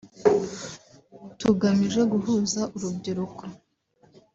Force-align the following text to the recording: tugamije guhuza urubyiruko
tugamije 1.39 2.01
guhuza 2.11 2.61
urubyiruko 2.75 3.43